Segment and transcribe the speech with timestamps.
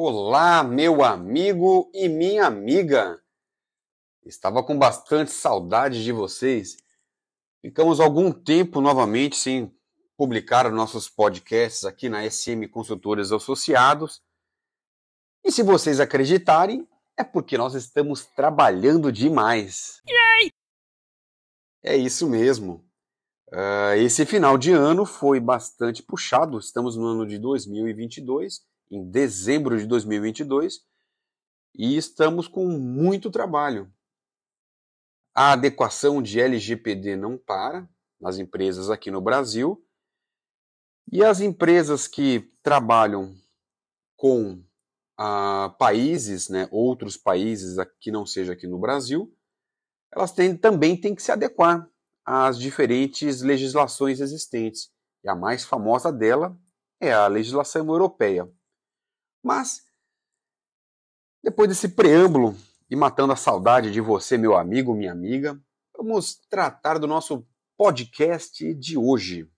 [0.00, 3.20] Olá, meu amigo e minha amiga.
[4.24, 6.76] Estava com bastante saudade de vocês.
[7.60, 9.76] Ficamos algum tempo novamente sem
[10.16, 14.22] publicar nossos podcasts aqui na SM Consultores Associados.
[15.44, 20.00] E se vocês acreditarem, é porque nós estamos trabalhando demais.
[20.08, 20.52] Yay!
[21.82, 22.88] É isso mesmo.
[23.48, 26.56] Uh, esse final de ano foi bastante puxado.
[26.56, 30.80] Estamos no ano de 2022 em dezembro de 2022
[31.74, 33.92] e estamos com muito trabalho.
[35.34, 37.88] A adequação de LGPD não para
[38.20, 39.84] nas empresas aqui no Brasil
[41.10, 43.34] e as empresas que trabalham
[44.16, 44.62] com
[45.16, 49.32] ah, países, né, outros países que não seja aqui no Brasil,
[50.12, 51.88] elas têm, também têm que se adequar
[52.24, 54.90] às diferentes legislações existentes.
[55.22, 56.58] E a mais famosa dela
[57.00, 58.50] é a legislação europeia.
[59.42, 59.84] Mas,
[61.42, 62.56] depois desse preâmbulo
[62.90, 65.60] e matando a saudade de você, meu amigo, minha amiga,
[65.96, 69.50] vamos tratar do nosso podcast de hoje.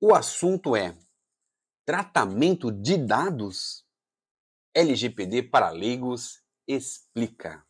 [0.00, 0.96] O assunto é
[1.84, 3.84] tratamento de dados.
[4.74, 7.66] LGPD para leigos explica.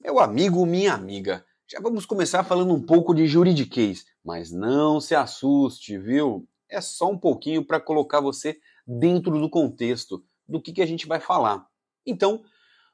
[0.00, 5.14] Meu amigo, minha amiga, já vamos começar falando um pouco de juridiquês, mas não se
[5.14, 6.48] assuste, viu?
[6.68, 11.06] É só um pouquinho para colocar você dentro do contexto do que, que a gente
[11.06, 11.64] vai falar.
[12.04, 12.44] Então,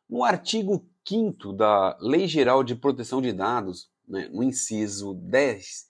[0.07, 5.87] no artigo 5 da Lei Geral de Proteção de Dados, né, no inciso 10,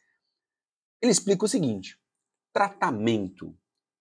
[1.03, 1.99] ele explica o seguinte:
[2.53, 3.59] tratamento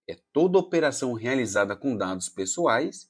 [0.07, 3.09] é toda operação realizada com dados pessoais,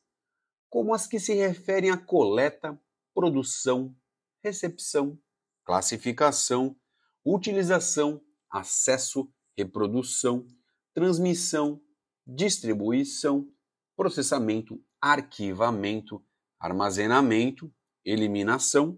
[0.70, 2.80] como as que se referem à coleta,
[3.14, 3.94] produção,
[4.42, 5.20] recepção,
[5.66, 6.78] classificação,
[7.26, 10.48] utilização, acesso, reprodução,
[10.94, 11.82] transmissão,
[12.26, 13.50] distribuição,
[13.96, 16.24] processamento, arquivamento,
[16.60, 17.74] armazenamento,
[18.04, 18.98] eliminação,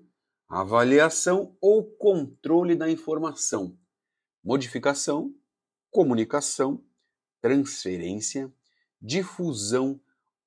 [0.49, 3.77] avaliação ou controle da informação,
[4.43, 5.33] modificação,
[5.89, 6.83] comunicação,
[7.41, 8.53] transferência,
[9.01, 9.99] difusão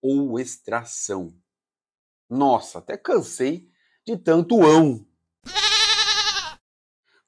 [0.02, 1.34] ou extração.
[2.28, 3.70] Nossa, até cansei
[4.06, 5.06] de tanto ão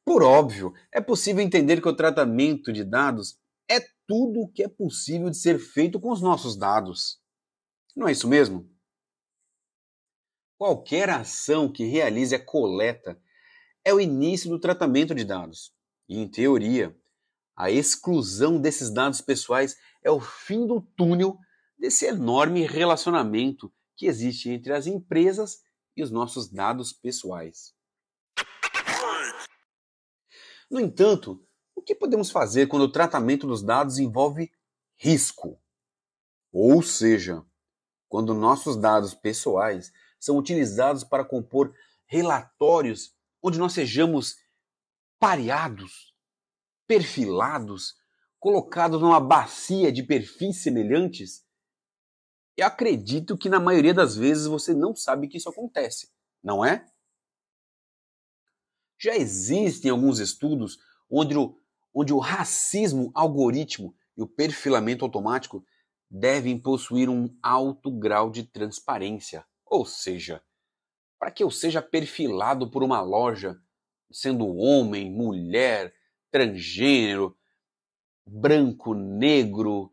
[0.04, 4.68] por óbvio, é possível entender que o tratamento de dados é tudo o que é
[4.68, 7.20] possível de ser feito com os nossos dados.
[7.94, 8.68] Não é isso mesmo?
[10.58, 13.20] Qualquer ação que realize a coleta
[13.84, 15.74] é o início do tratamento de dados.
[16.08, 16.96] E, em teoria,
[17.56, 21.38] a exclusão desses dados pessoais é o fim do túnel
[21.78, 25.62] desse enorme relacionamento que existe entre as empresas
[25.96, 27.74] e os nossos dados pessoais.
[30.72, 31.38] No entanto,
[31.76, 34.50] o que podemos fazer quando o tratamento dos dados envolve
[34.96, 35.60] risco?
[36.50, 37.44] Ou seja,
[38.08, 41.74] quando nossos dados pessoais são utilizados para compor
[42.06, 44.36] relatórios onde nós sejamos
[45.18, 46.14] pareados,
[46.86, 47.94] perfilados,
[48.40, 51.44] colocados numa bacia de perfis semelhantes?
[52.56, 56.10] Eu acredito que na maioria das vezes você não sabe que isso acontece,
[56.42, 56.86] não é?
[59.02, 60.78] Já existem alguns estudos
[61.10, 61.58] onde o,
[61.92, 65.66] onde o racismo algoritmo e o perfilamento automático
[66.08, 69.44] devem possuir um alto grau de transparência.
[69.66, 70.40] Ou seja,
[71.18, 73.60] para que eu seja perfilado por uma loja,
[74.08, 75.92] sendo homem, mulher,
[76.30, 77.36] transgênero,
[78.24, 79.92] branco, negro,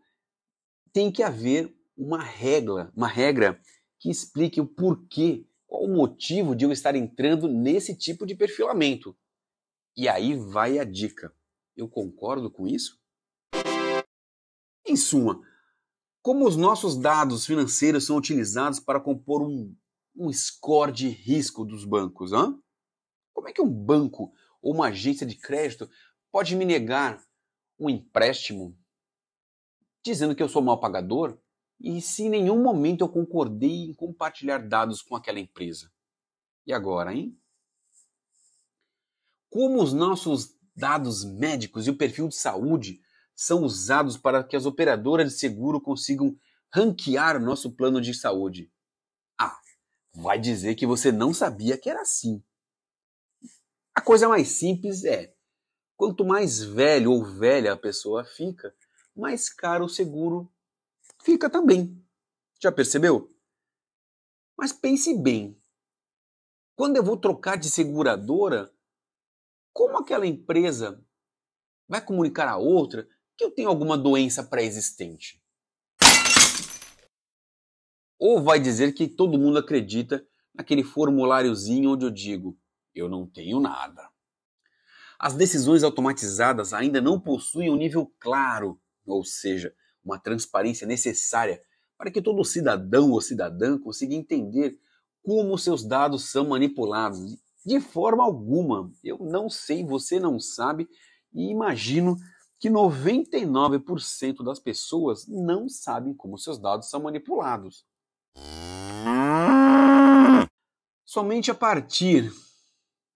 [0.94, 3.60] tem que haver uma regra, uma regra
[3.98, 9.16] que explique o porquê qual o motivo de eu estar entrando nesse tipo de perfilamento?
[9.96, 11.32] E aí vai a dica.
[11.78, 13.00] Eu concordo com isso?
[14.84, 15.40] Em suma,
[16.24, 19.76] como os nossos dados financeiros são utilizados para compor um,
[20.16, 22.34] um score de risco dos bancos?
[22.34, 22.60] Hein?
[23.32, 24.34] Como é que um banco
[24.64, 25.88] ou uma agência de crédito
[26.32, 27.24] pode me negar
[27.80, 28.76] um empréstimo
[30.04, 31.38] dizendo que eu sou mal pagador
[31.80, 35.92] e se em nenhum momento eu concordei em compartilhar dados com aquela empresa.
[36.66, 37.40] E agora, hein?
[39.50, 43.02] Como os nossos dados médicos e o perfil de saúde
[43.34, 46.38] são usados para que as operadoras de seguro consigam
[46.72, 48.72] ranquear o nosso plano de saúde?
[49.40, 49.58] Ah,
[50.14, 52.44] vai dizer que você não sabia que era assim.
[53.96, 55.34] A coisa mais simples é:
[55.96, 58.76] quanto mais velho ou velha a pessoa fica,
[59.16, 60.52] mais caro o seguro
[61.22, 62.04] fica também.
[62.62, 63.30] Já percebeu?
[64.58, 65.60] Mas pense bem.
[66.76, 68.74] Quando eu vou trocar de seguradora,
[69.74, 71.04] como aquela empresa
[71.90, 75.44] Vai comunicar a outra que eu tenho alguma doença pré-existente?
[78.20, 80.24] Ou vai dizer que todo mundo acredita
[80.54, 82.56] naquele formuláriozinho onde eu digo:
[82.94, 84.08] eu não tenho nada.
[85.18, 91.62] As decisões automatizadas ainda não possuem um nível claro, ou seja, uma transparência necessária
[91.98, 94.80] para que todo cidadão ou cidadã consiga entender
[95.22, 97.38] como seus dados são manipulados.
[97.66, 98.92] De forma alguma.
[99.04, 100.88] Eu não sei, você não sabe,
[101.34, 102.16] e imagino
[102.60, 107.86] que 99% das pessoas não sabem como seus dados são manipulados.
[111.06, 112.32] Somente a partir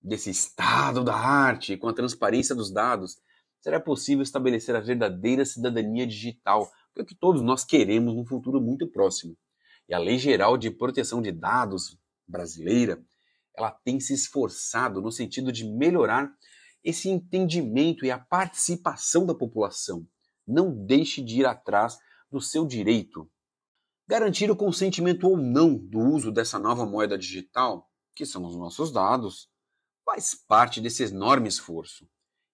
[0.02, 3.18] desse estado da arte, com a transparência dos dados,
[3.64, 8.26] será possível estabelecer a verdadeira cidadania digital, que é o que todos nós queremos num
[8.26, 9.38] futuro muito próximo.
[9.88, 13.02] E a Lei Geral de Proteção de Dados brasileira,
[13.56, 16.30] ela tem se esforçado no sentido de melhorar
[16.84, 20.06] esse entendimento e a participação da população.
[20.46, 21.98] Não deixe de ir atrás
[22.30, 23.32] do seu direito.
[24.06, 28.92] Garantir o consentimento ou não do uso dessa nova moeda digital, que são os nossos
[28.92, 29.48] dados,
[30.04, 32.06] faz parte desse enorme esforço.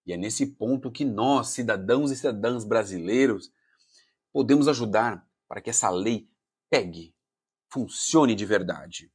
[0.10, 3.54] E é nesse ponto que nós, cidadãos e cidadãs brasileiros,
[4.34, 6.28] podemos ajudar para que essa lei
[6.68, 7.16] pegue,
[7.72, 9.14] funcione de verdade.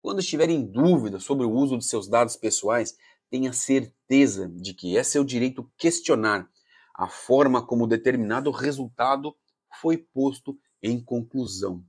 [0.00, 2.96] Quando estiver em dúvida sobre o uso de seus dados pessoais,
[3.28, 6.48] tenha certeza de que é seu direito questionar
[6.94, 9.36] a forma como determinado resultado
[9.80, 11.84] foi posto em conclusão.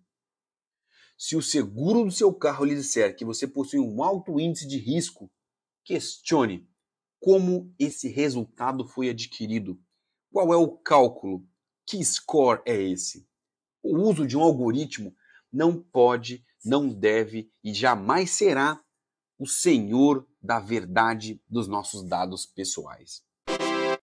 [1.16, 4.80] Se o seguro do seu carro lhe disser que você possui um alto índice de
[4.80, 5.32] risco,
[5.84, 6.68] questione
[7.22, 9.80] como esse resultado foi adquirido.
[10.34, 11.48] Qual é o cálculo?
[11.86, 13.28] Que score é esse?
[13.84, 15.16] O uso de um algoritmo
[15.54, 18.82] não pode, não deve e jamais será
[19.38, 23.22] o senhor da verdade dos nossos dados pessoais.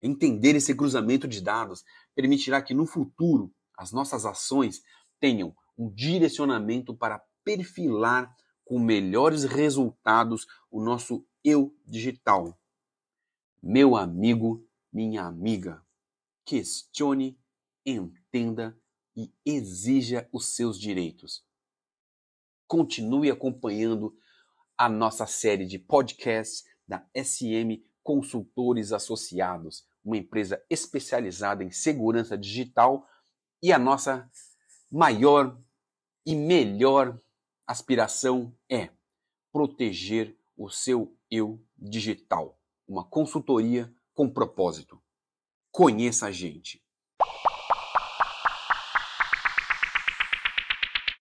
[0.01, 1.83] Entender esse cruzamento de dados
[2.15, 4.81] permitirá que no futuro as nossas ações
[5.19, 8.31] tenham um direcionamento para perfilar
[8.63, 12.55] com melhores resultados o nosso eu digital.
[13.69, 15.85] Meu amigo, minha amiga,
[16.45, 17.37] questione,
[17.85, 18.79] entenda
[19.13, 21.45] e exija os seus direitos.
[22.65, 24.17] Continue acompanhando
[24.77, 33.05] a nossa série de podcasts da SM Consultores Associados, uma empresa especializada em segurança digital
[33.61, 34.31] e a nossa
[34.89, 35.61] maior
[36.25, 37.21] e melhor
[37.67, 38.91] aspiração é
[39.51, 45.01] proteger o seu eu digital, uma consultoria com propósito.
[45.71, 46.81] Conheça a gente.